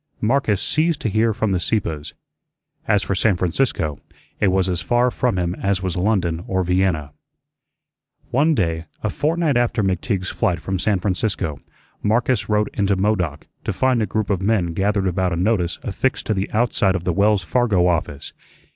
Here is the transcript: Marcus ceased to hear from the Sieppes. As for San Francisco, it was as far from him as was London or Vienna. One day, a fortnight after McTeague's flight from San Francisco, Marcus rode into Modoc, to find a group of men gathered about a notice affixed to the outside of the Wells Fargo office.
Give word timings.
Marcus 0.19 0.59
ceased 0.63 0.99
to 1.01 1.09
hear 1.09 1.31
from 1.31 1.51
the 1.51 1.59
Sieppes. 1.59 2.15
As 2.87 3.03
for 3.03 3.13
San 3.13 3.35
Francisco, 3.35 3.99
it 4.39 4.47
was 4.47 4.67
as 4.67 4.81
far 4.81 5.11
from 5.11 5.37
him 5.37 5.53
as 5.53 5.83
was 5.83 5.95
London 5.95 6.43
or 6.47 6.63
Vienna. 6.63 7.11
One 8.31 8.55
day, 8.55 8.85
a 9.03 9.11
fortnight 9.11 9.57
after 9.57 9.83
McTeague's 9.83 10.31
flight 10.31 10.59
from 10.59 10.79
San 10.79 10.99
Francisco, 10.99 11.59
Marcus 12.01 12.49
rode 12.49 12.71
into 12.73 12.95
Modoc, 12.95 13.45
to 13.63 13.71
find 13.71 14.01
a 14.01 14.07
group 14.07 14.31
of 14.31 14.41
men 14.41 14.73
gathered 14.73 15.05
about 15.05 15.33
a 15.33 15.35
notice 15.35 15.77
affixed 15.83 16.25
to 16.25 16.33
the 16.33 16.51
outside 16.51 16.95
of 16.95 17.03
the 17.03 17.13
Wells 17.13 17.43
Fargo 17.43 17.85
office. 17.85 18.33